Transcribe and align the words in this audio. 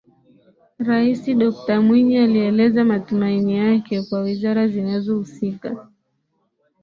Rais 0.79 1.25
Dokta 1.35 1.81
Mwinyi 1.81 2.17
alieleza 2.19 2.83
matumaini 2.85 3.57
yake 3.57 4.01
kwa 4.01 4.19
Wizara 4.21 4.67
zinazohusika 4.67 5.89